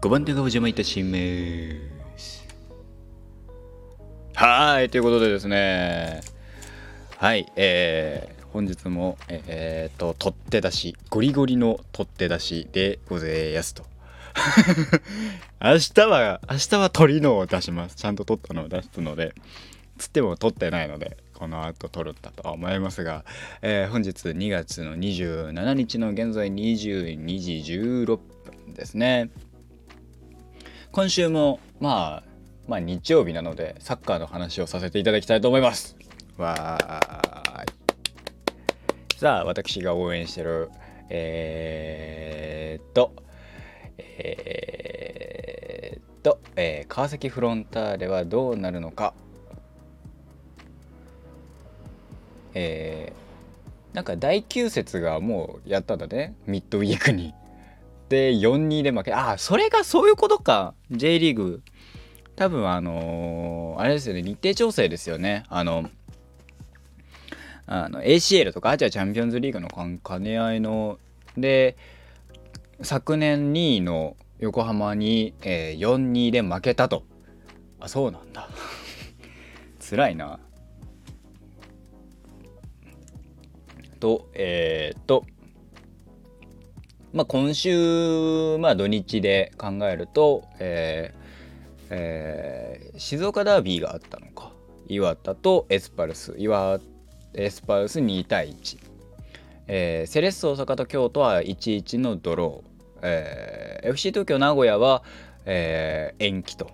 [0.00, 1.18] 5番手がお邪魔いたしま
[2.16, 2.46] す。
[4.32, 6.20] はい、ということでですね、
[7.16, 13.84] はい、えー、本日も、えー、と、取っ手出し、ゴリゴリの取っ手出しでございますと。
[15.60, 17.96] 明日は、明日は鳥のを出します。
[17.96, 19.34] ちゃんと取ったのを出すので、
[19.98, 23.24] つっても取ってないので、この後取るんだと思いますが、
[23.62, 28.06] えー、本日2月の27日の現在22時16
[28.66, 29.30] 分ですね。
[30.98, 32.28] 今週もまあ
[32.66, 35.96] まあ日曜日なのでサッカーの話をさせていただきたいと思います。
[36.36, 39.16] わーい。
[39.16, 40.72] さあ私が応援してる
[41.08, 43.12] えー、っと
[43.96, 49.14] えー、っと、えー、川崎フロンターレはどうなるのか。
[52.54, 56.34] えー、なんか第9節がもうやったんだね。
[56.48, 57.34] ミッドウィークに
[58.08, 60.74] で4-2で負けああそれがそういうことか。
[60.90, 61.62] J リーグ。
[62.36, 64.22] 多分あのー、あれですよね。
[64.22, 65.44] 日程調整ですよね。
[65.48, 65.90] あの
[67.66, 70.98] あの ACL とかアジアチャンピオンズリーグの兼ね合いの。
[71.36, 71.76] で
[72.80, 77.02] 昨年2位の横浜に、えー、4-2で負けたと。
[77.80, 78.48] あそうなんだ。
[79.80, 80.38] 辛いな。
[84.00, 85.26] とえー、っと
[87.12, 91.28] まあ、今週、まあ、土日で考えると、えー
[91.90, 94.52] えー、静岡ダービーがあったのか。
[94.88, 96.80] 岩田とエスパルス岩
[97.34, 98.78] エスパルス2対1、
[99.66, 105.02] えー、セレッソ大阪と京都は1-1のドロー、えー、FC 東京名古屋は、
[105.44, 106.70] えー、延期と。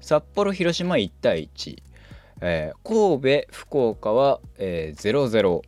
[0.00, 1.82] 札幌広島1対1、
[2.40, 2.88] えー、
[3.20, 5.60] 神戸福岡は、えー、0-0、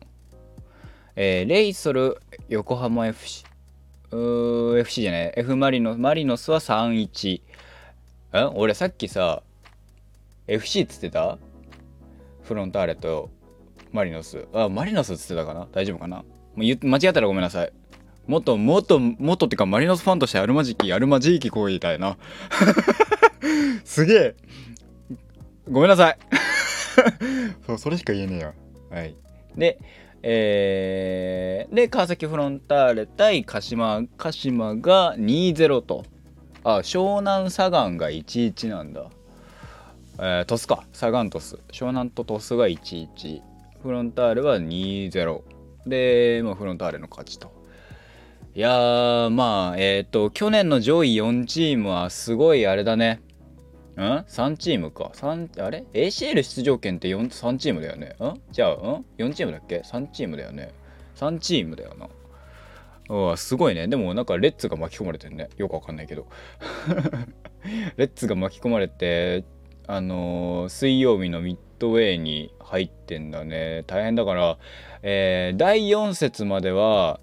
[1.15, 3.45] えー、レイソル横浜 FC
[4.79, 5.33] FC じゃない。
[5.37, 7.41] F マリノマリノスは3-1
[8.33, 9.43] ん俺さっきさ
[10.47, 11.37] FC っつってた？
[12.43, 13.29] フロンターレと
[13.91, 14.47] マリノス。
[14.53, 15.67] あマリノスっつってたかな？
[15.71, 16.23] 大丈夫かな？
[16.55, 17.73] 間違ったらごめんなさい。
[18.27, 22.17] もっともっともっとってかマリノスファンとしてあるまじきあるまじいき行為たいな。
[23.83, 24.35] すげえ。
[25.69, 26.17] ごめんなさい。
[27.65, 28.53] そうそれしか言えねえよ。
[28.89, 29.15] はい。
[29.55, 29.79] で
[30.25, 36.05] えー、で、川崎フロンターレ対鹿島、鹿島が2-0と。
[36.63, 39.09] あ、湘南サガンが1-1なんだ。
[40.19, 40.85] えー、トスか。
[40.93, 41.59] サガントス。
[41.73, 43.41] 湘南とトスが1-1。
[43.81, 45.41] フロンターレは2-0。
[45.85, 47.51] で、まあ、フロンターレの勝ちと。
[48.55, 53.21] いや、まあ、えっ、ー、と、去年の上位4チームはすごいあれだね。
[53.95, 55.11] ん ?3 チームか。
[55.13, 58.15] 3、あれ ?ACL 出場権って4 3チームだよね。
[58.19, 58.41] ん？
[58.51, 60.73] じゃあ、ん ?4 チームだっけ ?3 チームだよね。
[61.15, 62.09] 3チームだよな。
[63.09, 63.87] あすごいね。
[63.87, 65.49] でもなんかレッツが巻き込まれてるね。
[65.57, 66.27] よくわかんないけど。
[67.97, 69.43] レッツが巻き込まれて、
[69.87, 73.83] あのー、水曜日のミッドウェイに入ってんだね。
[73.87, 74.57] 大変だから、
[75.01, 77.19] えー、第4節までは、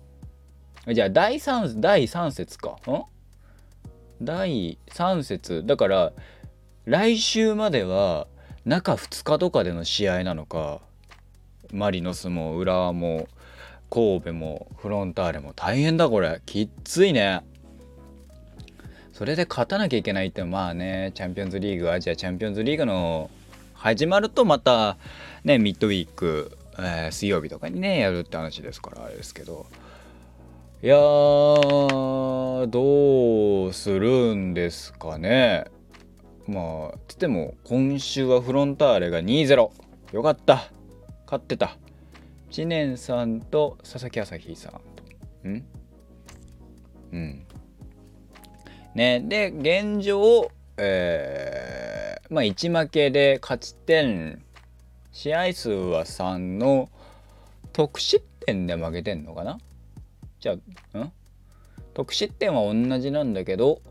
[0.93, 2.77] じゃあ第3、第3節か。
[2.87, 3.05] ん？
[4.23, 5.65] 第3節。
[5.65, 6.13] だから、
[6.91, 8.27] 来週までは
[8.65, 10.81] 中2日とかでの試合なのか
[11.73, 13.29] マリノスも浦和も
[13.91, 16.43] 神戸もフロンターレも大変だこれ。
[16.47, 17.45] きっついね。
[19.13, 23.31] それで勝たなきゃいけないってまあねチャンピオンズリーグアジアチャンピオンズリーグの
[23.75, 24.97] 始まるとまた
[25.45, 29.67] ねミッドウィーク、えー、水曜日とかにねやるって話ですからあれですけど。
[30.83, 30.97] いや
[32.67, 32.67] ど
[33.67, 35.67] うするんですかね。
[36.51, 39.71] まあつっても今週はフロンターレが2-0
[40.13, 40.73] よかった。
[41.25, 41.77] 勝ってた。
[42.51, 44.81] 知念さんと佐々木朝日さ
[45.45, 45.65] んん。
[47.13, 47.47] うん。
[48.97, 54.43] ねで現状えー、まあ1負けで勝ち点
[55.13, 56.89] 試合数は3の
[57.73, 59.59] 得失点で負けてんのかな？
[60.41, 60.57] じゃ
[60.95, 61.13] あん？
[61.95, 63.83] 得失点は同じなんだけど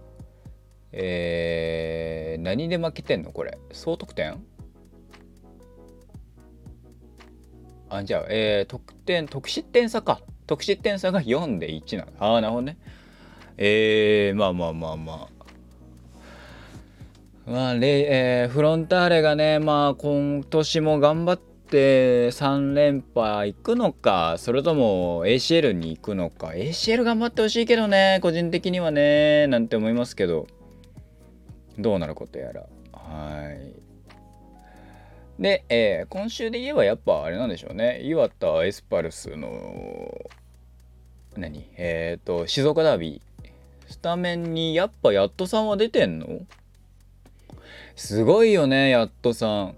[0.91, 3.31] えー、何で負けてんの？
[3.31, 3.57] これ。
[3.71, 4.43] 総得点？
[7.89, 10.21] あじゃあ、えー、得点得失点差か。
[10.47, 12.11] 得失点差が4で1なの。
[12.19, 12.77] ああなるほどね。
[13.57, 15.39] えー、まあまあまあまあ。
[17.45, 18.05] まあレ
[18.43, 26.49] えー、フロンターレがねまあ今年も頑張って3連覇行くのかそれとも ACL に行くのか。
[26.49, 30.47] ACL 頑張ってほしいけどね個人的にはねなんて思いますけど。
[31.79, 32.65] どうなることやら。
[32.93, 33.53] は
[35.37, 35.41] い。
[35.41, 38.01] で、えー、今週で言えばやっぱあれなんでしょうね。
[38.03, 40.29] 岩田エスパルスの、
[41.37, 41.69] 何？
[41.77, 43.49] えっ、ー、と、静岡ダービー。
[43.89, 46.45] スタメンにやっぱやっとさんは出てんの？
[47.99, 49.75] すごいよねやっとさん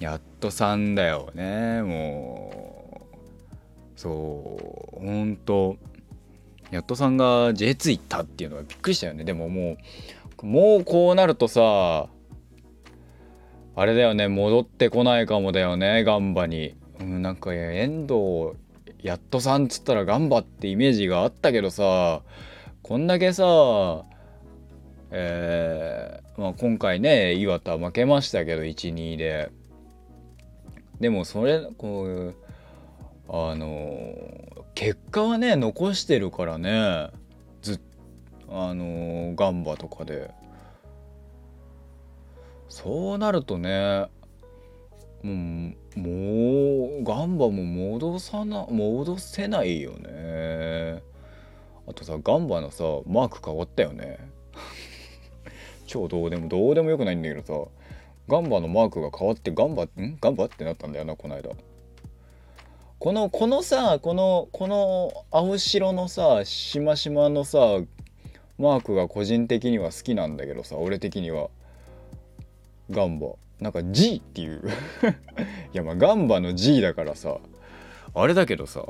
[0.00, 3.00] ー、やっとさんだよねも
[3.96, 3.98] う。
[3.98, 4.58] そ
[5.00, 5.06] う。
[5.06, 5.78] ほんと。
[6.70, 9.24] やっとさんが J2 行ったっていうのはびっくりしたよね。
[9.24, 9.76] でもも
[10.42, 12.08] うもうこうなるとさ
[13.76, 18.58] あれだよね戻ってこないかもだよねガンバに、うん、なんか遠藤
[19.02, 22.22] やっとさんっつったらガンバってイメージがあったけどさ
[22.82, 24.04] こんだけさ
[25.10, 29.50] えー、まあ、今回ね岩田負けましたけど12で。
[31.00, 32.34] でもそれこう
[33.28, 37.10] あの結果はね残してるからね。
[37.62, 37.80] ず
[38.48, 40.30] あのガンバとかで。
[42.68, 44.08] そうなるとね
[45.22, 51.02] もうもうガンバも戻さな戻せないよね。
[51.86, 54.18] あとさガンバのさマーク変わったよね。
[55.86, 57.83] 超どうでもどうでもよくないんだけどさ。
[58.28, 60.16] ガンバのマークが変わってガンバん？
[60.20, 61.50] ガンバってなったんだよなこの間。
[62.98, 67.58] このこのさこのこの青白のさしましまのさ
[68.58, 71.48] マークが個人的には好きなんだけどさ俺的には。
[72.90, 73.28] ガンバ。
[73.60, 74.62] なんか G っていう。
[75.72, 77.38] いやまあガンバの G だからさ
[78.14, 78.86] あれだけどさ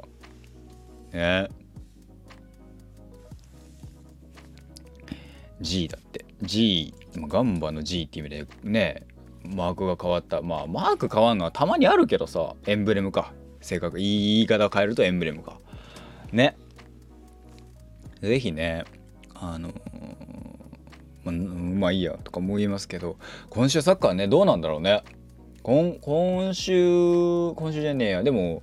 [1.12, 1.48] ね。
[5.60, 6.24] G だって。
[6.42, 9.06] G ガンバの G って意味でね
[9.44, 10.42] マークが変わった。
[10.42, 13.32] まあマーク変わるのはたまにあるけどさエンブレムか。
[13.60, 15.58] 正確言い方を変えるとエンブレムか。
[16.32, 16.56] ね。
[18.20, 18.84] 是非ね
[19.34, 19.70] あの
[21.24, 23.16] ままあいいやとかも言いますけど
[23.50, 25.02] 今週サッカーねどうなんだろうね。
[25.62, 28.22] 今今週今週じゃねえや。
[28.22, 28.62] でも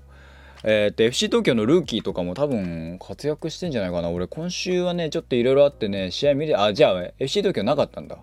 [0.64, 4.10] えー、っと FC 東京のルーキーとかも多分活躍してんじゃないかな。
[4.10, 8.20] 俺今週はねちょっといろいろあってね試合見てあじゃあ FC 東京なかったんだ。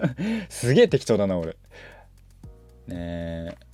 [0.48, 1.56] すげえ適当だな俺。
[2.86, 3.72] ねえ。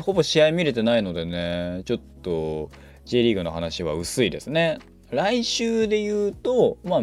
[0.00, 2.70] ほぼ試合見れてないのでねちょっと
[3.04, 4.78] J リーグの話は薄いですね。
[5.10, 7.00] 来週で言うとまあ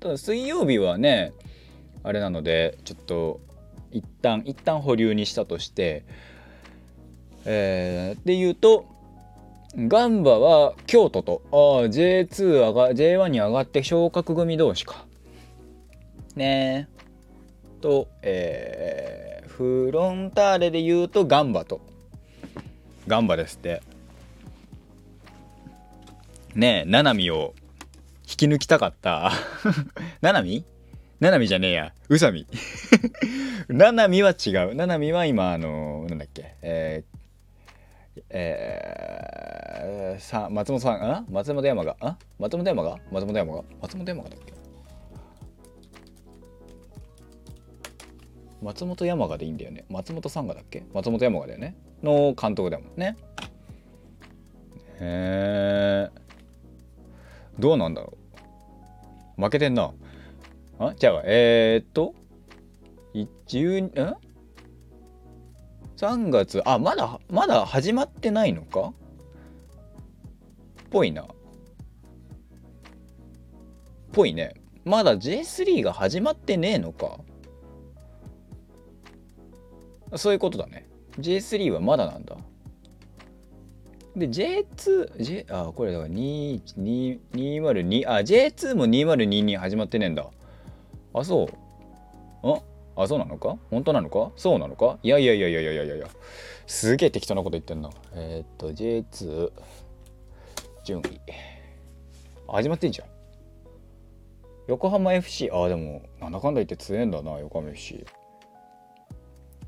[0.00, 1.32] ただ水曜日はね
[2.02, 3.40] あれなのでちょっと
[3.90, 6.04] 一旦一旦保留にしたとして
[7.44, 8.86] えー、で言うと
[9.76, 11.42] ガンバは京都と。
[11.50, 11.56] あ
[11.88, 15.06] J2 上が J1 に上がって昇格組同士か。
[16.36, 16.88] ね
[17.80, 21.80] とえー、フロンターレで言うとガンバと
[23.06, 23.82] ガンバですって
[26.54, 27.54] ねえナナミを
[28.28, 29.32] 引き抜きたかった。
[30.20, 30.64] ななみ
[31.20, 31.92] ななみじゃねえや。
[32.08, 32.46] うさみ。
[33.68, 34.74] ななみは違う。
[34.74, 36.56] ななみは今、あのー、なんだっけ。
[36.62, 41.24] えー、えー、さ、松本さん、あ？
[41.30, 42.16] 松本山が、あ？
[42.38, 42.98] 松本山が？
[43.10, 43.62] 松本山が？
[43.80, 44.52] 松本山がだっけ？
[48.62, 49.84] 松本山がでいいんだよね。
[49.90, 50.84] 松本さんがだっけ？
[50.94, 51.76] 松本山がだよね。
[52.02, 53.16] の監督だもんね。
[55.00, 56.10] へえ。
[57.58, 58.16] どうなんだろ
[59.38, 59.42] う？
[59.42, 59.92] 負けてんな。
[60.78, 60.94] あ？
[60.96, 62.14] じゃあ、えー、っと、
[63.14, 63.90] 1、ん
[65.96, 68.92] ?3 月、あ、まだ、まだ始まってないのか？
[70.90, 71.26] ぽいな。
[74.12, 74.54] ぽいね。
[74.84, 77.18] まだ J3 が始まってねえのか？
[80.16, 80.86] そういうことだね。
[81.18, 82.36] J3 はまだなんだ。
[84.16, 90.26] で、J2、J、あ、これだから202、あ、J2 も2022始まってねえんだ。
[91.14, 91.48] あ、そう。
[92.46, 92.60] あ
[92.94, 93.56] あ、そうなのか？
[93.70, 94.32] 本当なのか？
[94.36, 94.98] そうなのか？
[95.02, 96.08] いやいやいやいやいやいやいや。
[96.66, 97.90] すげえ適当なこと言ってんな。
[98.14, 99.50] えー、っと、J2、
[100.84, 101.20] 順位。
[102.48, 103.08] 始まってんじゃん。
[104.68, 105.50] 横浜 FC。
[105.50, 108.04] あ、でも、なんだかんだ言って強えんだな、横浜 FC。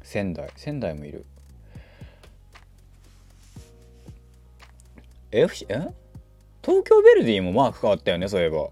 [0.05, 0.49] 仙台。
[0.55, 1.25] 仙台もいる。
[5.33, 5.89] FC え？
[6.63, 8.69] 東京ベルディもマーク変わったよねそういえば。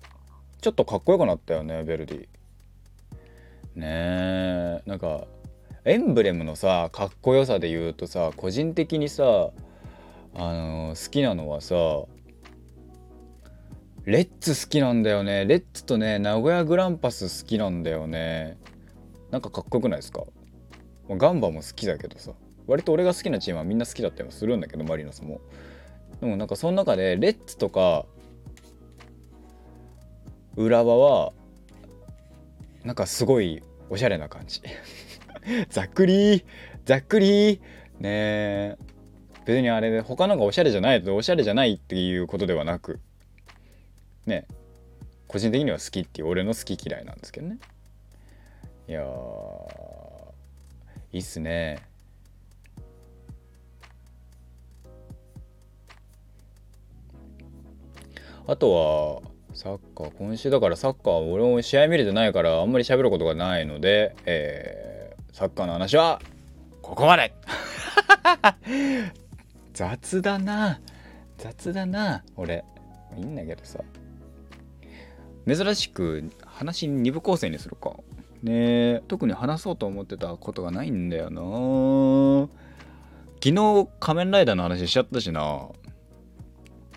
[0.60, 2.18] ちょっとかっこよくなったよねベルディ。
[2.20, 2.28] ね
[3.84, 4.82] え。
[4.86, 5.24] なんか
[5.84, 11.74] エンブレムのさかっこよさで言うとさ個人的にさあのー、好きなのはさ
[14.04, 15.44] レッツ好きなんだよね。
[15.46, 18.56] レッツとね名古屋グランパス好きなんだよね。
[19.30, 20.22] なんかかっこよくないですか？
[21.08, 22.32] まガンバも好きだけどさ。
[22.66, 25.40] 割と俺が好きなチームはみんな好きだったりもするんだけどマリノスも。
[26.20, 28.06] でもなんかその中でレッツとか
[30.56, 31.32] 浦和は
[32.84, 34.62] なんかすごいおしゃれな感じ。
[35.70, 36.44] ざっくり
[36.84, 37.60] ざっくり。
[37.98, 38.76] ねえ。
[39.44, 43.00] 別にあれで他のがおしゃれじゃないとおしゃれじゃないっていうことではなく。
[44.26, 44.46] ね
[45.26, 47.58] 個人的には好きっていう俺の好き嫌いなんですけどね。
[48.88, 49.04] いや
[51.12, 51.78] いいっすね。
[58.46, 60.10] あとはサッカー。
[60.16, 66.20] 今週だからサッカー俺も試合見れてないからあんまり喋ることがないので、えー、サッカーの話は
[66.80, 67.34] ここまで。
[69.74, 70.80] 雑だな。
[71.36, 72.64] 雑だな俺。
[73.16, 73.80] いいんだけどさ。
[75.46, 77.96] 珍しく話2部構成にするか。
[78.42, 79.02] ね。
[79.08, 82.48] 特に話そうと思ってたことがないんだよな。
[83.42, 85.68] 昨日仮面ライダーの話しちゃったしな。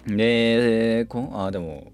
[0.07, 1.91] でこあでも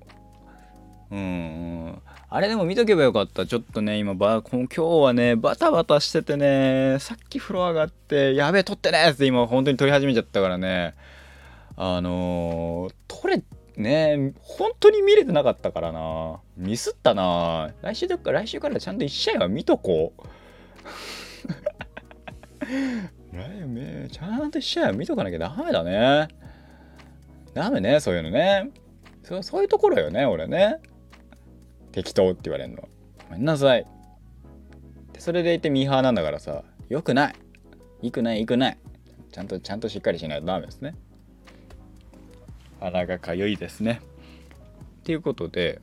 [1.11, 2.01] うん。
[2.29, 3.45] あれでも見とけばよかった。
[3.45, 10.95] ちょっとね今ば今日はねバタバタしててねさっき風呂上がってやべえ撮ってねって今本当に撮り始めちゃったからね。
[11.75, 13.41] あのー、撮れ
[13.77, 16.39] ね本当に見れてなかったからな。
[16.57, 17.71] ミスったな。
[17.81, 20.21] 来週どっか来週からちゃんと1試合は見とこう。
[23.35, 26.27] 来めちゃんと1試合は見とかなきゃダメだね。
[27.53, 28.69] ダメねそういうのね。
[29.23, 30.77] そそういうところよね俺ね。
[31.91, 32.87] 適当って言われるの。
[33.29, 33.85] ごめんなさい。
[35.17, 37.35] それでいてミーハーなんだからさよくない。
[38.01, 38.77] いくないいくない。
[39.31, 40.95] ちゃんとちゃんとしっかりしないとダメですね。
[42.81, 44.01] 鼻がかゆいですね。
[45.01, 45.81] っていうことで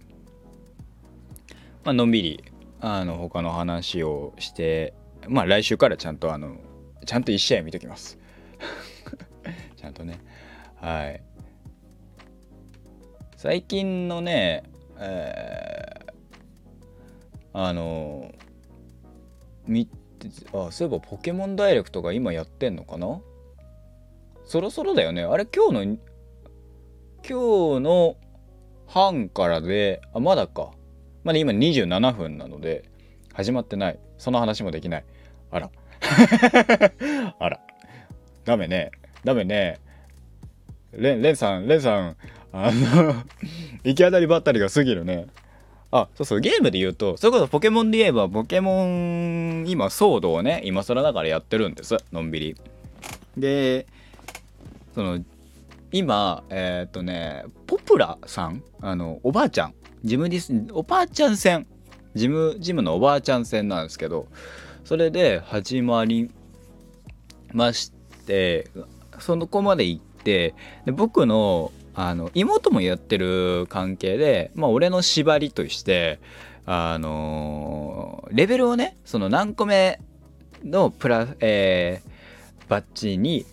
[1.85, 2.45] まあのんびり
[2.81, 4.95] あの他の話をして
[5.29, 6.57] まあ来週からちゃんとあの
[7.07, 8.19] ちゃんと1試合見ときます。
[9.77, 10.19] ちゃんとね。
[10.77, 11.23] はい。
[13.37, 14.65] 最近のね、
[14.99, 18.35] えー、あの
[19.67, 19.89] み
[20.53, 23.21] あそういえばポケモンダイレクトが今やってんのかな？
[24.45, 25.23] そろそろだよね。
[25.23, 25.99] あれ今日の
[27.27, 28.17] 今日の
[28.87, 30.71] 半からであまだか。
[31.25, 32.89] まだ今27分なので
[33.33, 33.99] 始まってない。
[34.19, 35.05] その話もできない。
[35.51, 35.71] あら。
[37.39, 37.61] あら。
[38.45, 38.91] ダメね。
[39.25, 39.79] ダメね。
[40.93, 42.17] レンレンさんレンさん
[42.53, 43.15] あの
[43.85, 45.27] 行き当たりばったりが過ぎるね。
[45.91, 51.97] あ、そうそう、ゲームで言うと、それこそポケモンで言えば、ポケモン、今、ソードをね、今更だからやってるんです。
[52.13, 52.57] のんびり。
[53.39, 53.87] で、
[54.95, 55.21] その、
[55.91, 61.67] 今、えー、っとね、ポプラさん、あの、おばあちゃん、ジムディス、おばあちゃん戦、
[62.15, 64.29] ジム、ジムのおばあちゃん戦なんですけど、
[64.85, 66.31] それで始まり
[67.53, 67.93] まし
[68.27, 68.71] て、
[69.19, 70.55] そのこまで行って、
[70.85, 76.21] で僕のあの妹もやってる関係で、まあ、俺の縛りとして
[76.65, 79.99] あのー、レベルをねその何個目
[80.63, 83.47] のプラ、えー、バッジに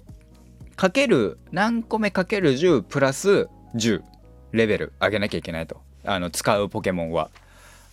[0.75, 4.03] かける何個目かける10プラス10
[4.51, 7.29] レベル上げなきゃいけないとあの使うポケモンは。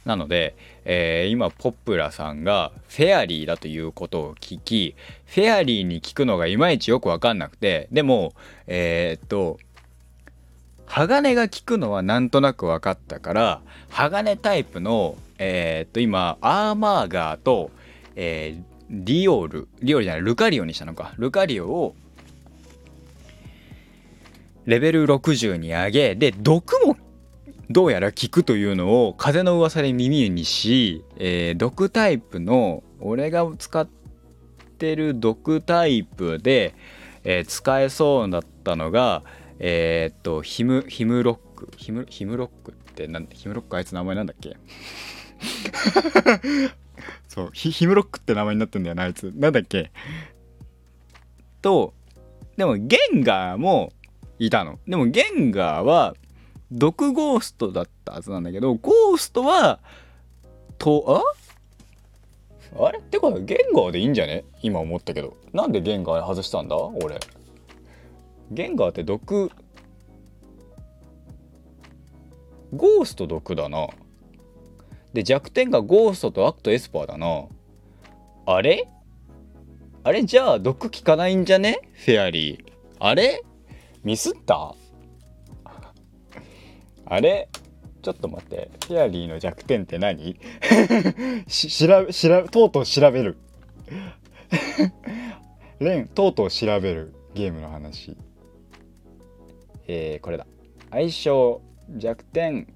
[0.05, 4.97] なので、えー、今ポップラさんがフェアリーだということを聞き
[5.27, 8.33] フェアリーに聞くのがいまいちよく分かんなくてでも
[8.67, 9.61] えー、っと
[10.87, 13.61] 鋼が効くのはなんとなく分かったから
[13.91, 17.71] 鋼タイプのえー、っと今アーマーガーと、
[18.17, 21.95] えー、リオールリオールじゃないルカリオにしたのかルカリオを
[24.67, 26.97] レベル60に上げで毒も
[27.71, 33.89] どうやら効くというのを風の噂で耳にし、えー、毒タイプの俺が使っ
[34.79, 36.75] てる毒タイプで、
[37.25, 39.23] えー、使えそうだったのが、
[39.59, 41.43] えー、っとヒムヒムロック。
[41.77, 44.57] ヒムヒムロックってなんヒムロックあいつ名前なんだっけ？
[47.29, 49.33] そうヒヒムロックって名前になってんだよなあいつ。
[49.37, 49.93] なんだっけ？
[51.63, 51.95] と
[52.57, 53.93] でもゲンガーも
[54.47, 54.79] いたの。
[54.89, 56.15] でもゲンガーは
[56.73, 59.79] 毒ゴーストだったはずなんだけどゴーストは
[60.79, 61.23] と
[62.75, 62.85] あ？
[62.85, 62.99] あれ？
[62.99, 64.45] ってことはゲンガーでいいんじゃね？
[64.63, 65.37] 今思ったけど。
[65.53, 66.77] なんでゲンガー外したんだ？
[66.77, 67.21] 俺。
[68.51, 69.51] ゲンガーって毒。
[72.75, 73.87] ゴースト毒だな。
[75.13, 77.45] で弱点がゴーストと悪とエスパーだな。
[78.47, 78.89] あれ？
[80.03, 80.25] あれ？
[80.25, 81.81] じゃあ毒効かないんじゃね？
[81.93, 82.73] フェアリー。
[82.99, 83.45] あれ？
[84.05, 84.75] ミスった？
[87.07, 87.49] あれ？
[88.03, 88.71] ちょっと待って。
[88.87, 90.37] フェアリーの弱点って何？
[91.47, 93.37] し調べ調べとうとう調べる。
[95.79, 97.15] レンとうとう調べる。
[97.35, 98.17] ゲームの話。
[99.87, 100.47] えー、これだ。
[100.91, 101.61] 相性
[101.97, 102.67] 弱点。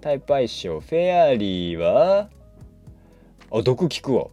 [0.00, 0.80] タイプ相性。
[0.80, 2.28] フェアリーは？
[3.52, 4.26] あ毒効くわ。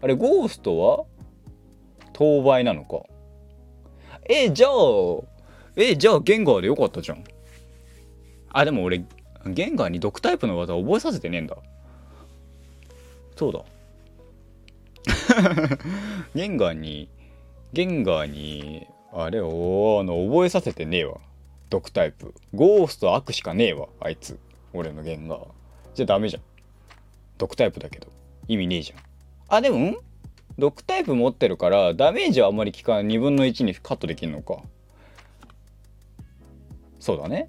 [0.00, 1.04] あれゴーストは？
[2.12, 3.02] 当倍なのか。
[4.28, 4.70] えじゃあ
[5.76, 7.24] えじゃあゲンガーでよかったじゃん。
[8.50, 9.04] あでも俺
[9.46, 11.56] ゲンガーに毒タイプの技覚えさせてねえんだ。
[13.36, 13.64] そうだ。
[16.34, 17.08] ゲンガーに
[17.72, 21.18] ゲンガーにあれをあの覚えさせてねえわ。
[21.70, 22.34] 毒タイプ。
[22.54, 24.38] ゴースト悪しかねえわあいつ。
[24.72, 25.46] 俺のゲンガー
[25.94, 26.42] じゃあダメじゃん。
[27.38, 28.08] 毒タイプだけど。
[28.48, 28.98] 意味ねえじゃん。
[29.48, 29.96] あでもん？
[30.58, 34.56] 毒タイプ持ってるからダメージはあんまり効かん2分の1にカットできるのか。
[36.98, 37.48] そうだね。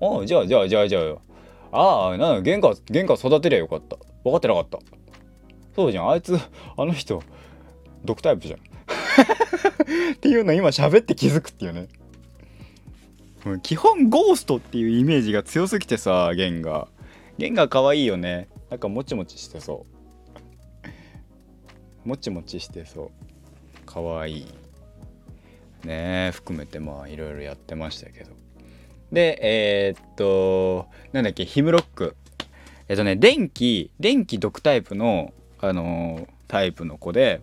[0.00, 1.78] ああじゃあじゃあじゃあじゃあ。
[1.78, 3.96] ああなんだ玄関玄関育てりゃよかった。
[4.24, 4.78] 分かってなかった。
[5.76, 6.10] そうじゃん。
[6.10, 6.36] あいつ
[6.76, 7.22] あの人
[8.04, 8.60] 毒タイプじゃん。
[8.60, 11.86] っていうの今喋って気づくっていうね。
[13.62, 16.88] 基本ゴーストっていうイメージが強すぎてさゲンガ
[17.38, 18.48] ゲンガ可愛いよね。
[18.68, 19.95] なんかもちもちしてそう。
[22.06, 23.10] もちもちしてそう。
[23.84, 24.46] 可愛い。
[25.84, 28.30] ね含めてまあいろいろやってましたけど。
[29.10, 32.14] でえー、っとなんだっけヒムロック。
[32.88, 37.40] えっとね電気電気毒タイプのあのー、タイプの子で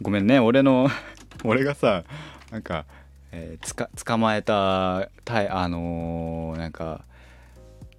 [0.00, 0.88] ごめんね俺の
[1.44, 2.04] 俺がさ
[2.50, 2.86] なんか
[3.32, 5.08] えー、つか捕まえたあ
[5.68, 7.04] のー、なんか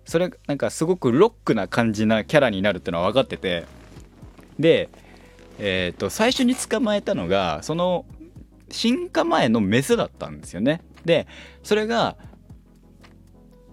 [0.06, 3.66] それなんかすごくロックな感じなキャラになるってのは分かってて。
[4.60, 4.90] で、
[5.60, 8.06] えーと、最初に捕まえたのがその
[8.70, 10.82] 進化前のメスだったんですよね。
[11.06, 11.28] で
[11.64, 12.18] それが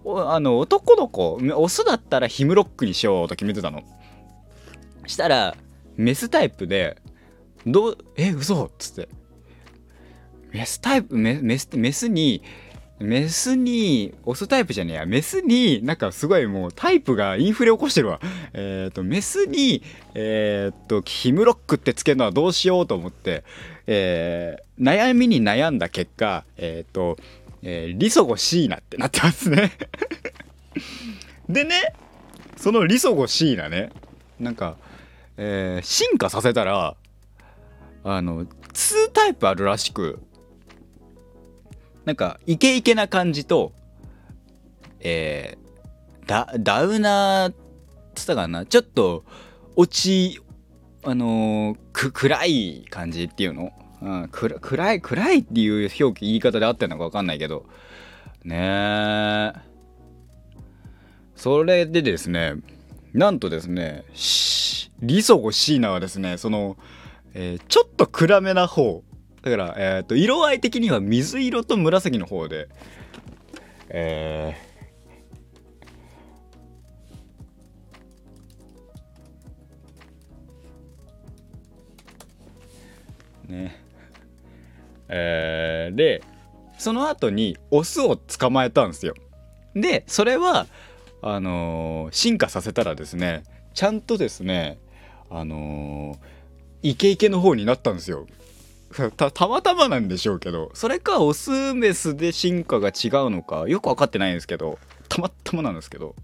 [0.05, 3.83] あの男の子オスだったらヒムロックにしようと決めてたの。
[5.07, 5.55] したら
[5.97, 6.97] メスタイプで
[7.65, 9.09] 「どうえ嘘っつって
[10.51, 12.41] メスタイプメスメスに
[12.99, 15.05] メスにオスタイプじゃねえや。
[15.05, 18.21] メスになんかすごいもうタイプがインフレ起こしてるわ。
[18.53, 23.43] えっ、ー、とメスにえっ、ー、とヒムロックってつけるのはどうしようと思って、
[23.87, 27.17] えー、悩みに悩んだ結果えっ、と、
[27.63, 29.73] えリソゴシーナってなってますね。
[31.49, 31.93] でね
[32.55, 33.89] そのリソゴシーナね
[34.39, 34.77] なんか、
[35.37, 36.95] え進化させたら
[38.05, 40.19] あの2タイプあるらしく
[42.05, 43.73] なんかイケイケな感じと
[45.07, 47.55] えー、ダダウナーっ
[48.15, 48.65] つったかな？
[48.65, 49.23] ちょっと
[49.75, 50.41] 落ち
[51.03, 57.65] あのー、く暗い感じっていうの、うん、暗い暗いっていう表記言い方で合ってるのか分かんないけど。
[58.43, 59.59] ねえ
[61.35, 62.55] それでですね
[63.13, 64.05] なんとですね
[65.01, 66.77] リソゴシーナはですねその、
[67.33, 69.03] えー、ちょっと暗めな方
[69.45, 72.67] だから、えーと、色合い的には水色と紫の方で、
[73.89, 83.79] えー、ね
[85.09, 86.23] えー、で
[86.79, 89.13] その後にオスを捕まえたんですよ。
[89.75, 90.65] でそれは
[91.21, 93.43] あのー、進化させたらですね
[93.75, 94.79] ちゃんとですね
[95.29, 98.25] あのー、イケイケの方になったんですよ。
[98.95, 100.71] たたまたまなんでしょうけど。
[100.73, 104.79] それかオスメスで進化が違うのかよく分かってないんですけど。
[105.09, 106.15] たまたまなんですけど。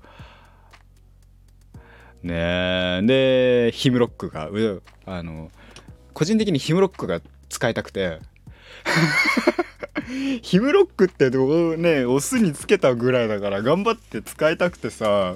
[2.24, 3.02] ねえ。
[3.04, 4.50] でヒムロックが
[5.06, 5.52] あの
[6.14, 8.20] 個人的にヒムロックが使いたくて。
[10.42, 15.36] ヒムロックってどうねオスにつけたぐらいだから頑張って使いたくてさ。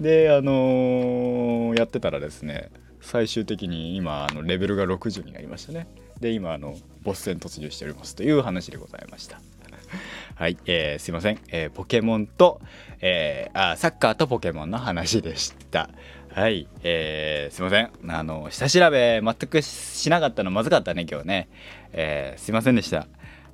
[0.00, 5.86] であのー、やってたらですね最終的に今あのレベルが60になりましたね。
[6.20, 9.40] で今あのボス戦突入しておりますという話でございました。
[10.36, 12.60] はい、えー、すいません、えー、ポケモンと、
[13.00, 15.90] えー、あサッカーとポケモンの話でした。
[16.30, 17.90] はい、えー、すいません。
[18.08, 21.48] あの下調べ全くしなかったのまずかったね今日ね、
[21.92, 23.06] えー、すいませんでした。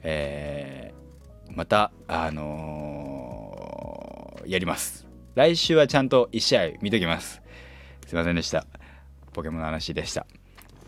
[0.02, 5.06] えー、またあのー、やります。
[5.34, 7.42] 来週はちゃんと1試合見ときます。
[8.06, 8.66] すいませんでした。
[9.32, 10.26] ポケモンの話でした。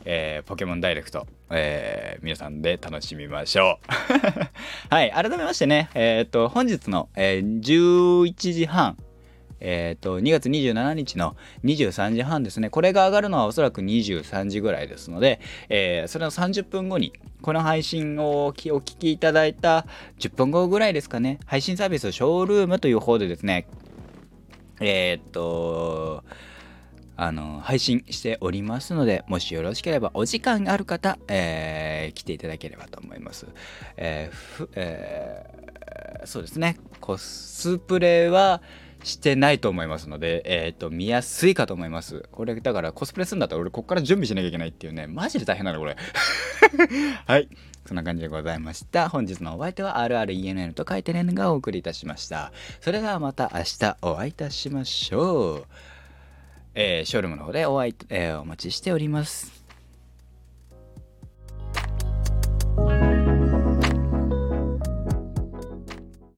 [0.04, 3.92] えー、ポケモンダイレクト、えー、皆さんで楽しみましょう。
[4.88, 8.96] はい、改めましてね、え、ー、と、本日の、えー、11時半、
[9.60, 12.68] えっ、と、2月27日の23時半ですね。
[12.68, 17.12] これが上がるのはおそらく23時ぐらいですので、えー、それの30分後に、
[17.42, 19.86] この配信をお聞きいただいた
[20.18, 23.66] 10分後ぐらいですかね、配信サービスショールームという方でですね、
[24.80, 26.24] えっ、と、
[27.16, 33.46] あの配信しておりますのでもしよろしければお時間がある方、えー、来ていただければと思います。
[33.96, 38.62] えーえー、そうですねコスプレは
[39.04, 42.28] してないと思いますので、えっ、と、見やすいかと思います。
[42.30, 45.96] これ、だからコスプレするんだったら俺こっから準備しなきゃいけないっていうね、マジで大変なのこれ。
[47.26, 47.48] はい。
[47.86, 49.08] そんな感じでございました。
[49.08, 52.52] 本日のお相手は RRENN と書いてねんがお送りいたしました。
[52.80, 55.64] それではまた明日お会いいたしましょう。
[56.74, 59.61] えー、ショールームの方でお会い、えー、お待ちしております。